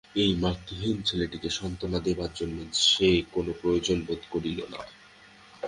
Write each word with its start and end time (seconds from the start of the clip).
এই 0.15 0.31
মাতৃহীন 0.35 0.97
ছেলেটিকে 1.01 1.49
সান্ত্বনা 1.49 1.99
দিবার 1.99 2.31
জন্য 2.33 2.57
সে 2.85 3.09
কোনো 3.31 3.51
প্রয়োজন 3.61 3.97
বোধ 4.07 4.21
করিল 4.31 4.59
না। 4.71 4.81